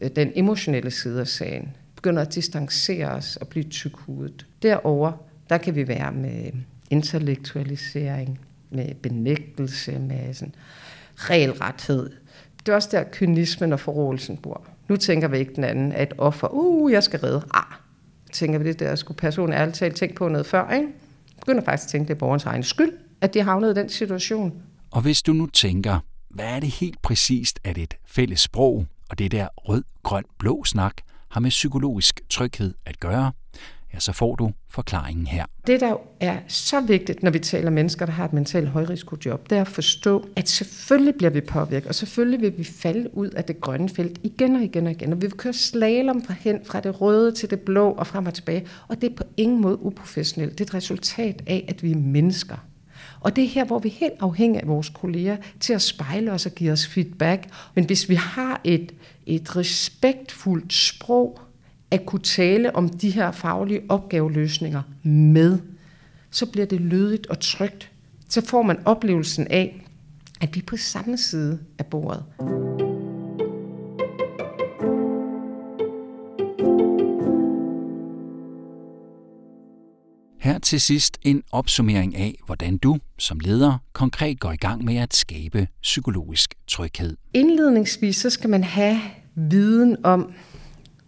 øh, 0.01 0.09
den 0.15 0.31
emotionelle 0.36 0.91
side 0.91 1.21
af 1.21 1.27
sagen 1.27 1.75
begynder 1.95 2.21
at 2.21 2.36
distancere 2.36 3.07
os 3.07 3.36
og 3.36 3.47
blive 3.47 3.63
tykhudet. 3.63 4.45
Derover 4.62 5.12
der 5.50 5.57
kan 5.57 5.75
vi 5.75 5.88
være 5.88 6.12
med 6.12 6.51
intellektualisering, 6.89 8.39
med 8.69 8.95
benægtelse, 8.95 10.00
med 10.00 10.33
sådan 10.33 10.55
regelrethed. 11.15 12.09
Det 12.59 12.71
er 12.71 12.75
også 12.75 12.89
der, 12.91 13.03
kynismen 13.12 13.74
og 13.74 13.79
forrådelsen 13.79 14.38
bor. 14.38 14.67
Nu 14.88 14.95
tænker 14.95 15.27
vi 15.27 15.38
ikke 15.38 15.55
den 15.55 15.63
anden, 15.63 15.91
at 15.91 16.13
offer, 16.17 16.47
uh, 16.51 16.91
jeg 16.91 17.03
skal 17.03 17.19
redde. 17.19 17.41
Ah, 17.53 17.74
tænker 18.31 18.59
vi 18.59 18.67
det 18.67 18.79
der, 18.79 18.95
skulle 18.95 19.17
personen 19.17 19.53
ærligt 19.53 19.77
talt 19.77 19.95
tænke 19.95 20.15
på 20.15 20.27
noget 20.27 20.45
før, 20.45 20.71
ikke? 20.71 20.88
Begynder 21.39 21.63
faktisk 21.63 21.88
at 21.88 21.91
tænke, 21.91 22.07
det 22.07 22.13
er 22.13 22.19
borgerens 22.19 22.45
egen 22.45 22.63
skyld, 22.63 22.91
at 23.21 23.33
de 23.33 23.43
havnet 23.43 23.71
i 23.77 23.79
den 23.79 23.89
situation. 23.89 24.53
Og 24.91 25.01
hvis 25.01 25.21
du 25.21 25.33
nu 25.33 25.45
tænker, 25.45 26.00
hvad 26.29 26.45
er 26.45 26.59
det 26.59 26.69
helt 26.69 27.01
præcist, 27.01 27.59
at 27.63 27.77
et 27.77 27.93
fælles 28.05 28.39
sprog 28.39 28.86
og 29.09 29.19
det 29.19 29.31
der 29.31 29.47
rød, 29.57 29.83
grøn, 30.03 30.24
blå 30.39 30.63
snak 30.63 30.93
har 31.29 31.39
med 31.39 31.50
psykologisk 31.50 32.21
tryghed 32.29 32.74
at 32.86 33.00
gøre, 33.00 33.31
ja, 33.93 34.00
så 34.00 34.12
får 34.12 34.36
du 34.36 34.51
forklaringen 34.69 35.27
her. 35.27 35.45
Det, 35.67 35.79
der 35.79 35.95
er 36.19 36.39
så 36.47 36.81
vigtigt, 36.81 37.24
når 37.24 37.31
vi 37.31 37.39
taler 37.39 37.69
mennesker, 37.69 38.05
der 38.05 38.13
har 38.13 38.25
et 38.25 38.33
mentalt 38.33 38.67
højrisikojob, 38.67 39.50
det 39.50 39.57
er 39.57 39.62
at 39.62 39.67
forstå, 39.67 40.25
at 40.36 40.50
selvfølgelig 40.50 41.15
bliver 41.15 41.29
vi 41.29 41.41
påvirket, 41.41 41.88
og 41.88 41.95
selvfølgelig 41.95 42.41
vil 42.41 42.57
vi 42.57 42.63
falde 42.63 43.17
ud 43.17 43.29
af 43.29 43.43
det 43.43 43.62
grønne 43.62 43.89
felt 43.89 44.19
igen 44.24 44.55
og 44.55 44.62
igen 44.62 44.86
og 44.86 44.91
igen, 44.91 45.13
og 45.13 45.21
vi 45.21 45.27
vil 45.27 45.38
køre 45.38 45.53
slalom 45.53 46.24
fra 46.24 46.33
hen 46.39 46.59
fra 46.65 46.79
det 46.79 47.01
røde 47.01 47.31
til 47.31 47.50
det 47.50 47.59
blå 47.59 47.89
og 47.91 48.07
frem 48.07 48.25
og 48.25 48.33
tilbage, 48.33 48.67
og 48.88 49.01
det 49.01 49.12
er 49.12 49.15
på 49.15 49.24
ingen 49.38 49.62
måde 49.62 49.81
uprofessionelt. 49.81 50.51
Det 50.51 50.62
er 50.62 50.65
et 50.65 50.74
resultat 50.74 51.43
af, 51.47 51.65
at 51.67 51.83
vi 51.83 51.91
er 51.91 51.95
mennesker. 51.95 52.57
Og 53.27 53.36
det 53.36 53.43
er 53.43 53.48
her, 53.48 53.65
hvor 53.65 53.79
vi 53.79 53.89
er 53.89 53.93
helt 53.93 54.13
afhængige 54.19 54.62
af 54.62 54.67
vores 54.67 54.89
kolleger 54.89 55.38
til 55.60 55.74
at 55.74 55.81
spejle 55.81 56.31
os 56.31 56.46
og 56.46 56.51
give 56.51 56.72
os 56.72 56.88
feedback. 56.88 57.50
Men 57.75 57.86
hvis 57.86 58.10
vi 58.10 58.15
har 58.15 58.62
et, 58.63 58.91
et 59.25 59.55
respektfuldt 59.55 60.74
sprog 60.74 61.39
at 61.91 62.05
kunne 62.05 62.22
tale 62.22 62.75
om 62.75 62.89
de 62.89 63.10
her 63.10 63.31
faglige 63.31 63.81
opgaveløsninger 63.89 64.81
med, 65.03 65.60
så 66.31 66.46
bliver 66.46 66.65
det 66.65 66.81
lødigt 66.81 67.27
og 67.27 67.39
trygt. 67.39 67.91
Så 68.29 68.46
får 68.46 68.62
man 68.62 68.79
oplevelsen 68.86 69.48
af, 69.48 69.86
at 70.41 70.55
vi 70.55 70.60
er 70.60 70.65
på 70.65 70.77
samme 70.77 71.17
side 71.17 71.60
af 71.79 71.86
bordet. 71.86 72.24
Til 80.67 80.81
sidst 80.81 81.17
en 81.21 81.43
opsummering 81.51 82.15
af, 82.15 82.36
hvordan 82.45 82.77
du 82.77 82.97
som 83.19 83.39
leder 83.39 83.77
konkret 83.93 84.39
går 84.39 84.51
i 84.51 84.55
gang 84.55 84.83
med 84.86 84.97
at 84.97 85.13
skabe 85.13 85.67
psykologisk 85.81 86.53
tryghed. 86.67 87.17
Indledningsvis 87.33 88.15
så 88.15 88.29
skal 88.29 88.50
man 88.50 88.63
have 88.63 89.00
viden 89.36 89.97
om, 90.03 90.31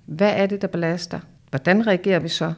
hvad 0.05 0.33
er 0.35 0.45
det, 0.45 0.61
der 0.61 0.67
belaster? 0.67 1.19
Hvordan 1.49 1.87
reagerer 1.87 2.19
vi 2.19 2.27
så? 2.27 2.53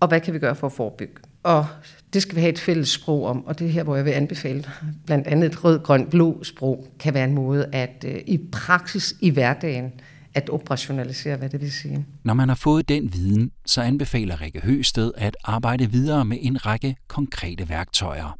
Og 0.00 0.08
hvad 0.08 0.20
kan 0.20 0.34
vi 0.34 0.38
gøre 0.38 0.54
for 0.54 0.66
at 0.66 0.72
forebygge? 0.72 1.14
Og 1.42 1.66
det 2.12 2.22
skal 2.22 2.36
vi 2.36 2.40
have 2.40 2.52
et 2.52 2.58
fælles 2.58 2.88
sprog 2.88 3.26
om, 3.26 3.46
og 3.46 3.58
det 3.58 3.66
er 3.66 3.70
her, 3.70 3.82
hvor 3.82 3.96
jeg 3.96 4.04
vil 4.04 4.10
anbefale 4.10 4.64
blandt 5.06 5.26
andet 5.26 5.46
et 5.46 5.64
rød, 5.64 5.78
grøn, 5.78 6.06
blå 6.06 6.44
sprog 6.44 6.86
kan 6.98 7.14
være 7.14 7.24
en 7.24 7.34
måde 7.34 7.68
at 7.72 8.04
øh, 8.08 8.20
i 8.26 8.40
praksis 8.52 9.14
i 9.20 9.30
hverdagen 9.30 9.92
at 10.34 10.50
operationalisere, 10.50 11.36
hvad 11.36 11.48
det 11.48 11.60
vil 11.60 11.72
sige. 11.72 12.06
Når 12.24 12.34
man 12.34 12.48
har 12.48 12.56
fået 12.56 12.88
den 12.88 13.12
viden, 13.12 13.50
så 13.66 13.82
anbefaler 13.82 14.40
Rikke 14.40 14.60
Høsted 14.60 15.12
at 15.16 15.36
arbejde 15.44 15.90
videre 15.90 16.24
med 16.24 16.38
en 16.40 16.66
række 16.66 16.96
konkrete 17.08 17.68
værktøjer. 17.68 18.38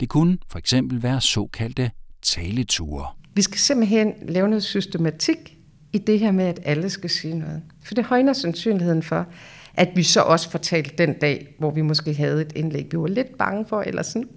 Det 0.00 0.08
kunne 0.08 0.38
for 0.48 0.58
eksempel 0.58 1.02
være 1.02 1.20
såkaldte 1.20 1.90
taleture. 2.22 3.06
Vi 3.34 3.42
skal 3.42 3.58
simpelthen 3.58 4.12
lave 4.28 4.48
noget 4.48 4.62
systematik 4.62 5.56
i 5.92 5.98
det 5.98 6.18
her 6.18 6.32
med, 6.32 6.44
at 6.44 6.60
alle 6.64 6.90
skal 6.90 7.10
sige 7.10 7.38
noget. 7.38 7.62
For 7.84 7.94
det 7.94 8.04
højner 8.04 8.32
sandsynligheden 8.32 9.02
for, 9.02 9.26
at 9.74 9.88
vi 9.94 10.02
så 10.02 10.20
også 10.20 10.50
fortalte 10.50 11.06
den 11.06 11.18
dag, 11.18 11.54
hvor 11.58 11.70
vi 11.70 11.82
måske 11.82 12.14
havde 12.14 12.40
et 12.40 12.52
indlæg, 12.56 12.86
vi 12.92 12.98
var 12.98 13.06
lidt 13.06 13.38
bange 13.38 13.66
for, 13.68 13.80
eller 13.80 14.02
sådan, 14.02 14.28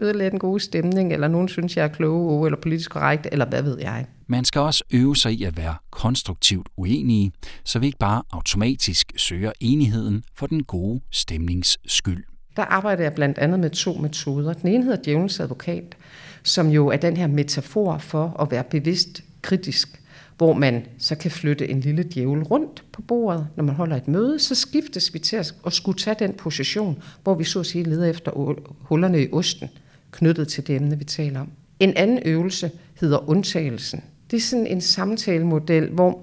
ødelægge 0.00 0.30
den 0.30 0.38
gode 0.38 0.60
stemning, 0.60 1.12
eller 1.12 1.28
nogen 1.28 1.48
synes, 1.48 1.76
jeg 1.76 1.84
er 1.84 1.88
kloge, 1.88 2.46
eller 2.46 2.58
politisk 2.60 2.90
korrekt, 2.90 3.28
eller 3.32 3.46
hvad 3.46 3.62
ved 3.62 3.78
jeg. 3.80 4.06
Man 4.26 4.44
skal 4.44 4.60
også 4.60 4.84
øve 4.92 5.16
sig 5.16 5.32
i 5.32 5.44
at 5.44 5.56
være 5.56 5.74
konstruktivt 5.90 6.68
uenige, 6.76 7.32
så 7.64 7.78
vi 7.78 7.86
ikke 7.86 7.98
bare 7.98 8.22
automatisk 8.30 9.12
søger 9.16 9.52
enigheden 9.60 10.24
for 10.34 10.46
den 10.46 10.62
gode 10.62 11.00
stemnings 11.10 11.78
skyld. 11.86 12.24
Der 12.56 12.62
arbejder 12.62 13.02
jeg 13.02 13.12
blandt 13.12 13.38
andet 13.38 13.60
med 13.60 13.70
to 13.70 13.92
metoder. 13.94 14.52
Den 14.52 14.68
ene 14.68 14.84
hedder 14.84 15.02
djævelens 15.04 15.40
advokat, 15.40 15.96
som 16.42 16.68
jo 16.68 16.88
er 16.88 16.96
den 16.96 17.16
her 17.16 17.26
metafor 17.26 17.98
for 17.98 18.36
at 18.42 18.50
være 18.50 18.64
bevidst 18.64 19.24
kritisk, 19.42 20.02
hvor 20.36 20.52
man 20.52 20.86
så 20.98 21.14
kan 21.14 21.30
flytte 21.30 21.68
en 21.68 21.80
lille 21.80 22.02
djævel 22.02 22.42
rundt 22.42 22.84
på 22.92 23.02
bordet. 23.02 23.46
Når 23.56 23.64
man 23.64 23.74
holder 23.74 23.96
et 23.96 24.08
møde, 24.08 24.38
så 24.38 24.54
skiftes 24.54 25.14
vi 25.14 25.18
til 25.18 25.36
at 25.36 25.72
skulle 25.72 25.98
tage 25.98 26.16
den 26.18 26.32
position, 26.32 27.02
hvor 27.22 27.34
vi 27.34 27.44
så 27.44 27.60
at 27.60 27.66
sige 27.66 27.84
leder 27.84 28.06
efter 28.06 28.54
hullerne 28.80 29.22
i 29.22 29.28
osten, 29.32 29.68
knyttet 30.10 30.48
til 30.48 30.66
det 30.66 30.76
emne, 30.76 30.98
vi 30.98 31.04
taler 31.04 31.40
om. 31.40 31.50
En 31.80 31.96
anden 31.96 32.18
øvelse 32.24 32.70
hedder 33.00 33.28
undtagelsen. 33.28 34.04
Det 34.30 34.36
er 34.36 34.40
sådan 34.40 34.66
en 34.66 34.80
samtalemodel, 34.80 35.88
hvor 35.90 36.22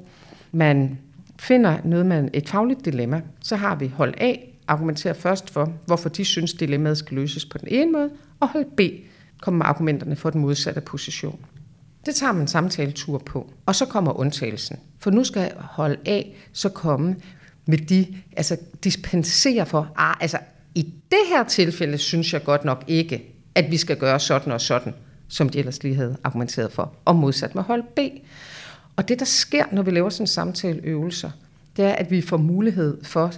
man 0.51 1.00
finder 1.39 1.77
noget 1.86 2.06
med 2.06 2.29
et 2.34 2.50
fagligt 2.50 2.86
dilemma. 2.86 3.22
Så 3.41 3.56
har 3.56 3.75
vi 3.75 3.88
hold 3.88 4.13
A, 4.17 4.36
argumenterer 4.67 5.13
først 5.13 5.50
for, 5.50 5.74
hvorfor 5.86 6.10
de 6.10 6.25
synes, 6.25 6.53
dilemmaet 6.53 6.98
skal 6.98 7.15
løses 7.15 7.46
på 7.46 7.58
den 7.58 7.67
ene 7.72 7.91
måde, 7.91 8.10
og 8.39 8.50
hold 8.50 8.65
B, 8.77 8.82
kommer 9.41 9.58
med 9.58 9.65
argumenterne 9.65 10.15
for 10.15 10.29
den 10.29 10.41
modsatte 10.41 10.82
position. 10.82 11.39
Det 12.06 12.15
tager 12.15 12.34
man 12.34 12.48
samtaletur 12.48 13.17
på. 13.17 13.53
Og 13.65 13.75
så 13.75 13.86
kommer 13.86 14.20
undtagelsen. 14.20 14.77
For 15.00 15.12
nu 15.12 15.24
skal 15.24 15.51
hold 15.58 15.98
A 16.06 16.22
så 16.53 16.70
komme 16.70 17.15
med 17.65 17.77
de, 17.77 18.06
altså 18.38 18.58
dispensere 18.84 19.65
for, 19.65 19.91
ah, 19.96 20.15
altså 20.20 20.38
i 20.75 20.82
det 21.12 21.20
her 21.29 21.44
tilfælde 21.44 21.98
synes 21.98 22.34
jeg 22.34 22.44
godt 22.44 22.65
nok 22.65 22.84
ikke, 22.88 23.37
at 23.58 23.72
vi 23.72 23.78
skal 23.78 23.98
gøre 23.98 24.20
sådan 24.20 24.54
og 24.54 24.62
sådan 24.62 24.94
som 25.28 25.50
de 25.50 25.60
ellers 25.60 25.84
lige 25.84 25.96
havde 25.96 26.18
argumenteret 26.24 26.72
for, 26.72 26.94
og 27.06 27.16
modsat 27.16 27.56
med 27.56 27.64
hold 27.64 27.84
B. 27.84 28.00
Og 28.96 29.08
det, 29.08 29.20
der 29.20 29.26
sker, 29.26 29.66
når 29.72 29.82
vi 29.82 29.92
laver 29.92 30.10
sådan 30.10 30.24
en 30.24 30.28
samtaleøvelser, 30.28 31.32
det 31.78 31.86
er, 31.86 31.92
at 31.92 32.12
vi 32.12 32.22
får 32.22 32.38
mulighed 32.38 33.04
for 33.04 33.34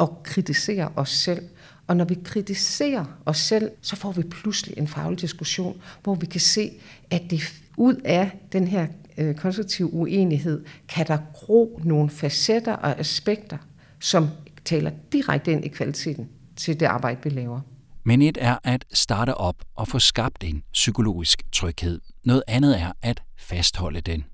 at 0.00 0.08
kritisere 0.22 0.92
os 0.96 1.10
selv, 1.10 1.42
Og 1.86 1.96
når 1.96 2.04
vi 2.04 2.18
kritiserer 2.24 3.04
os 3.26 3.38
selv, 3.38 3.70
så 3.80 3.96
får 3.96 4.12
vi 4.12 4.22
pludselig 4.22 4.78
en 4.78 4.88
faglig 4.88 5.20
diskussion, 5.20 5.80
hvor 6.02 6.14
vi 6.14 6.26
kan 6.26 6.40
se, 6.40 6.70
at 7.10 7.22
det 7.30 7.40
ud 7.76 7.94
af 8.04 8.30
den 8.52 8.68
her 8.68 8.86
øh, 9.18 9.34
konstruktive 9.34 9.92
uenighed, 9.94 10.64
kan 10.88 11.06
der 11.06 11.18
gro 11.34 11.80
nogle 11.84 12.10
facetter 12.10 12.72
og 12.72 12.98
aspekter, 12.98 13.56
som 14.00 14.28
taler 14.64 14.90
direkte 15.12 15.52
ind 15.52 15.64
i 15.64 15.68
kvaliteten 15.68 16.28
til 16.56 16.80
det 16.80 16.86
arbejde, 16.86 17.20
vi 17.24 17.30
laver. 17.30 17.60
Men 18.04 18.22
et 18.22 18.38
er 18.40 18.58
at 18.64 18.84
starte 18.92 19.34
op 19.34 19.56
og 19.76 19.88
få 19.88 19.98
skabt 19.98 20.44
en 20.44 20.62
psykologisk 20.72 21.42
tryghed. 21.52 22.00
Noget 22.24 22.42
andet 22.48 22.80
er 22.80 22.92
at 23.02 23.22
fastholde 23.38 24.00
den. 24.00 24.24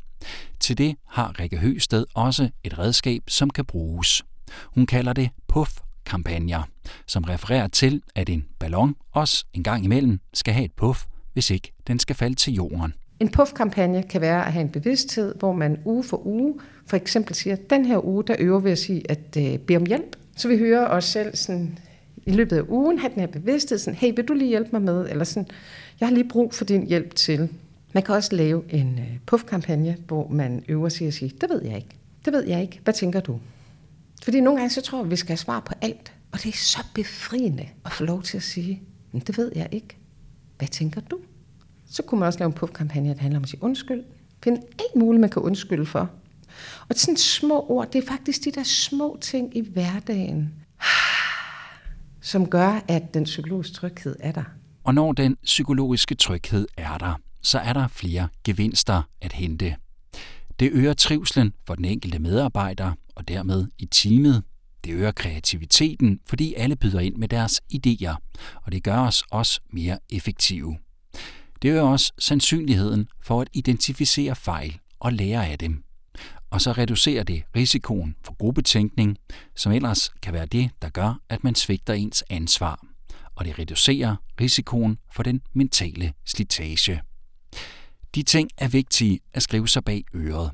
Til 0.61 0.78
det 0.78 0.96
har 1.06 1.40
Rikke 1.40 1.58
Høsted 1.58 2.06
også 2.14 2.50
et 2.64 2.78
redskab, 2.78 3.23
som 3.28 3.50
kan 3.50 3.64
bruges. 3.64 4.23
Hun 4.64 4.87
kalder 4.87 5.12
det 5.12 5.30
puff-kampagner, 5.49 6.62
som 7.06 7.25
refererer 7.25 7.68
til, 7.68 8.02
at 8.14 8.28
en 8.28 8.46
ballon 8.58 8.96
også 9.12 9.44
en 9.52 9.62
gang 9.62 9.85
imellem 9.85 10.20
skal 10.35 10.54
have 10.54 10.64
et 10.64 10.73
puff, 10.73 11.04
hvis 11.32 11.50
ikke 11.50 11.73
den 11.87 11.99
skal 11.99 12.16
falde 12.16 12.35
til 12.35 12.54
jorden. 12.54 12.94
En 13.20 13.30
puff-kampagne 13.30 14.02
kan 14.02 14.20
være 14.20 14.46
at 14.46 14.52
have 14.52 14.62
en 14.62 14.70
bevidsthed, 14.70 15.35
hvor 15.38 15.52
man 15.52 15.78
uge 15.85 16.04
for 16.04 16.26
uge 16.26 16.54
for 16.87 16.96
eksempel 16.96 17.35
siger, 17.35 17.56
at 17.56 17.70
den 17.70 17.85
her 17.85 18.04
uge, 18.04 18.25
der 18.25 18.37
øver 18.38 18.61
vi 18.61 18.70
at 18.70 18.78
sige, 18.78 19.02
at 19.11 19.37
øh, 19.38 19.58
bede 19.58 19.76
om 19.76 19.87
hjælp. 19.87 20.16
Så 20.37 20.49
vi 20.49 20.58
hører 20.58 20.87
os 20.87 21.04
selv 21.04 21.37
sådan, 21.37 21.78
i 22.26 22.30
løbet 22.30 22.56
af 22.56 22.62
ugen 22.68 22.99
have 22.99 23.12
den 23.12 23.21
her 23.21 23.26
bevidsthed, 23.26 23.78
sådan, 23.78 23.99
hey, 23.99 24.12
vil 24.16 24.25
du 24.25 24.35
lige 24.35 24.49
hjælpe 24.49 24.71
mig 24.73 24.83
med? 24.83 25.11
Eller 25.11 25.25
sådan, 25.25 25.49
jeg 26.00 26.09
har 26.09 26.14
lige 26.14 26.28
brug 26.28 26.54
for 26.54 26.64
din 26.64 26.87
hjælp 26.87 27.14
til. 27.14 27.49
Man 27.92 28.02
kan 28.02 28.14
også 28.14 28.37
lave 28.37 28.64
en 28.73 28.99
øh, 28.99 29.18
puff-kampagne, 29.26 29.97
hvor 30.06 30.28
man 30.28 30.64
øver 30.68 30.88
sig 30.88 31.06
at 31.06 31.14
sige, 31.14 31.33
det 31.40 31.50
ved 31.50 31.64
jeg 31.64 31.76
ikke. 31.76 31.97
Det 32.25 32.33
ved 32.33 32.45
jeg 32.47 32.62
ikke. 32.62 32.80
Hvad 32.85 32.95
tænker 32.95 33.21
du? 33.21 33.40
Fordi 34.23 34.40
nogle 34.40 34.61
gange 34.61 34.71
så 34.71 34.80
tror 34.80 35.02
jeg, 35.02 35.11
vi 35.11 35.16
skal 35.16 35.28
have 35.28 35.37
svar 35.37 35.61
på 35.61 35.73
alt. 35.80 36.12
Og 36.33 36.42
det 36.42 36.49
er 36.49 36.56
så 36.56 36.78
befriende 36.95 37.68
at 37.85 37.92
få 37.92 38.04
lov 38.04 38.23
til 38.23 38.37
at 38.37 38.42
sige, 38.42 38.83
men 39.12 39.23
det 39.26 39.38
ved 39.38 39.52
jeg 39.54 39.68
ikke. 39.73 39.97
Hvad 40.59 40.68
tænker 40.68 41.00
du? 41.00 41.18
Så 41.90 42.02
kunne 42.02 42.18
man 42.18 42.26
også 42.26 42.38
lave 42.38 42.47
en 42.47 42.52
puff-kampagne, 42.52 43.09
der 43.09 43.21
handler 43.21 43.38
om 43.38 43.42
at 43.42 43.49
sige 43.49 43.62
undskyld. 43.62 44.04
Finde 44.45 44.61
alt 44.61 44.97
muligt, 44.97 45.21
man 45.21 45.30
kan 45.30 45.42
undskylde 45.42 45.87
for. 45.87 46.11
Og 46.88 46.95
sådan 46.95 47.16
små 47.16 47.66
ord, 47.68 47.92
det 47.92 48.02
er 48.02 48.06
faktisk 48.06 48.45
de 48.45 48.50
der 48.50 48.62
små 48.62 49.18
ting 49.21 49.56
i 49.56 49.61
hverdagen, 49.61 50.52
som 52.26 52.50
gør, 52.50 52.80
at 52.88 53.14
den 53.14 53.25
psykologiske 53.25 53.75
tryghed 53.75 54.16
er 54.21 54.33
der. 54.33 54.45
Og 54.85 54.95
når 54.95 55.12
den 55.12 55.37
psykologiske 55.45 56.14
tryghed 56.14 56.66
er 56.76 56.99
der, 56.99 57.14
så 57.42 57.59
er 57.59 57.73
der 57.73 57.88
flere 57.88 58.28
gevinster 58.45 59.02
at 59.21 59.33
hente. 59.33 59.76
Det 60.61 60.71
øger 60.73 60.95
trivslen 60.95 61.52
for 61.66 61.75
den 61.75 61.85
enkelte 61.85 62.18
medarbejder 62.18 62.92
og 63.14 63.28
dermed 63.28 63.66
i 63.78 63.87
teamet. 63.87 64.42
Det 64.85 64.92
øger 64.92 65.12
kreativiteten, 65.12 66.21
fordi 66.28 66.54
alle 66.54 66.76
byder 66.76 67.00
ind 67.00 67.16
med 67.16 67.28
deres 67.28 67.61
idéer, 67.75 68.16
og 68.62 68.73
det 68.73 68.83
gør 68.83 68.99
os 68.99 69.23
også 69.30 69.61
mere 69.73 69.99
effektive. 70.11 70.76
Det 71.62 71.71
øger 71.71 71.83
også 71.83 72.12
sandsynligheden 72.18 73.09
for 73.23 73.40
at 73.40 73.49
identificere 73.52 74.37
fejl 74.37 74.78
og 75.00 75.12
lære 75.12 75.47
af 75.47 75.59
dem. 75.59 75.86
Og 76.50 76.60
så 76.60 76.72
reducerer 76.72 77.22
det 77.22 77.42
risikoen 77.56 78.16
for 78.24 78.36
gruppetænkning, 78.38 79.16
som 79.56 79.72
ellers 79.72 80.10
kan 80.22 80.32
være 80.32 80.46
det, 80.46 80.70
der 80.82 80.88
gør, 80.88 81.20
at 81.28 81.44
man 81.44 81.54
svigter 81.54 81.94
ens 81.94 82.24
ansvar. 82.30 82.86
Og 83.34 83.44
det 83.44 83.58
reducerer 83.58 84.16
risikoen 84.40 84.98
for 85.12 85.22
den 85.22 85.40
mentale 85.52 86.12
slitage. 86.24 87.02
De 88.14 88.22
ting 88.22 88.50
er 88.58 88.68
vigtige 88.68 89.20
at 89.34 89.42
skrive 89.42 89.68
sig 89.68 89.84
bag 89.84 90.04
øret. 90.14 90.50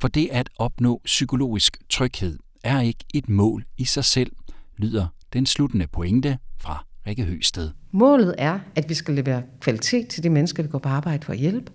For 0.00 0.08
det 0.08 0.28
at 0.32 0.48
opnå 0.56 1.00
psykologisk 1.04 1.78
tryghed 1.88 2.38
er 2.64 2.80
ikke 2.80 3.04
et 3.14 3.28
mål 3.28 3.64
i 3.78 3.84
sig 3.84 4.04
selv, 4.04 4.32
lyder 4.76 5.06
den 5.32 5.46
sluttende 5.46 5.86
pointe 5.86 6.38
fra 6.60 6.86
Rikke 7.06 7.24
Høsted. 7.24 7.70
Målet 7.90 8.34
er, 8.38 8.58
at 8.74 8.88
vi 8.88 8.94
skal 8.94 9.14
levere 9.14 9.42
kvalitet 9.60 10.08
til 10.08 10.22
de 10.22 10.30
mennesker, 10.30 10.62
vi 10.62 10.68
går 10.68 10.78
på 10.78 10.88
arbejde 10.88 11.24
for 11.24 11.32
at 11.32 11.38
hjælpe, 11.38 11.72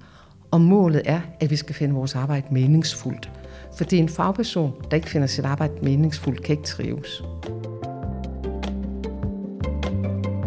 og 0.52 0.62
målet 0.62 1.02
er, 1.06 1.22
at 1.40 1.50
vi 1.50 1.56
skal 1.56 1.76
finde 1.76 1.94
vores 1.94 2.16
arbejde 2.16 2.48
meningsfuldt. 2.52 3.32
Fordi 3.78 3.98
en 3.98 4.10
fagperson, 4.10 4.74
der 4.92 4.96
ikke 4.96 5.10
finder 5.10 5.28
sit 5.28 5.46
arbejde 5.46 5.74
meningsfuldt, 5.82 6.44
kan 6.44 6.54
ikke 6.54 6.68
trives. 6.68 7.24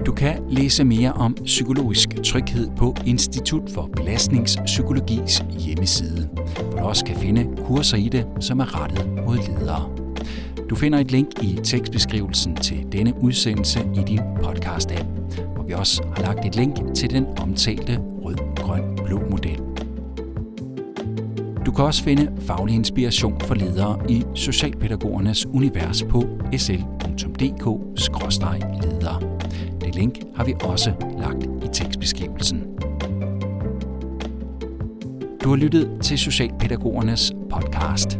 Du 0.07 0.13
kan 0.13 0.43
læse 0.49 0.85
mere 0.85 1.13
om 1.13 1.37
psykologisk 1.45 2.09
tryghed 2.25 2.69
på 2.77 2.95
Institut 3.07 3.71
for 3.71 3.91
Belastningspsykologis 3.97 5.43
hjemmeside, 5.59 6.29
hvor 6.71 6.79
du 6.79 6.85
også 6.85 7.05
kan 7.05 7.17
finde 7.17 7.65
kurser 7.67 7.97
i 7.97 8.09
det, 8.09 8.27
som 8.41 8.61
er 8.61 8.83
rettet 8.83 9.11
mod 9.27 9.37
ledere. 9.37 9.91
Du 10.71 10.75
finder 10.75 10.99
et 10.99 11.11
link 11.11 11.43
i 11.43 11.61
tekstbeskrivelsen 11.65 12.57
til 12.57 12.87
denne 12.93 13.15
udsendelse 13.23 13.81
i 13.95 14.01
din 14.07 14.21
podcast-app, 14.21 15.07
hvor 15.55 15.63
vi 15.63 15.73
også 15.73 16.03
har 16.17 16.23
lagt 16.23 16.47
et 16.47 16.57
link 16.57 16.95
til 16.95 17.11
den 17.11 17.27
omtalte 17.41 17.99
rød-grøn-blå 18.23 19.21
model. 19.31 19.70
Du 21.71 21.75
kan 21.75 21.85
også 21.85 22.05
finde 22.05 22.33
faglig 22.41 22.75
inspiration 22.75 23.41
for 23.41 23.55
ledere 23.55 23.99
i 24.09 24.25
Socialpædagogernes 24.35 25.47
univers 25.47 26.03
på 26.03 26.25
sl.dk-ledere. 26.57 28.01
Det 29.81 29.95
link 29.95 30.19
har 30.37 30.45
vi 30.45 30.55
også 30.63 30.93
lagt 31.19 31.45
i 31.45 31.69
tekstbeskrivelsen. 31.73 32.67
Du 35.45 35.49
har 35.49 35.57
lyttet 35.57 35.91
til 36.03 36.19
Socialpædagogernes 36.19 37.33
podcast. 37.51 38.19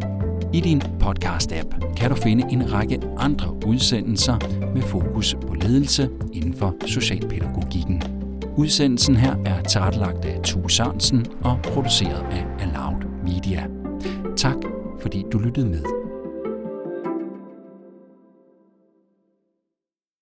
I 0.53 0.61
din 0.61 0.83
podcast-app 0.83 1.95
kan 1.97 2.11
du 2.11 2.17
finde 2.17 2.53
en 2.53 2.73
række 2.73 3.01
andre 3.19 3.67
udsendelser 3.67 4.39
med 4.75 4.83
fokus 4.83 5.37
på 5.49 5.55
ledelse 5.55 6.11
inden 6.33 6.55
for 6.55 6.75
socialpædagogikken. 6.87 8.03
Udsendelsen 8.57 9.17
her 9.17 9.37
er 9.45 9.63
tilrettelagt 9.63 10.25
af 10.25 10.41
Tue 10.45 10.71
Sørensen 10.71 11.27
og 11.45 11.59
produceret 11.63 12.25
af 12.31 12.47
Aloud 12.61 13.10
Media. 13.35 13.67
Tak 14.37 14.57
fordi 15.01 15.25
du 15.33 15.39
lyttede 15.39 15.67
med. 15.67 16.00